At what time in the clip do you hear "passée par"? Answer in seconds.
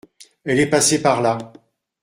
0.71-1.21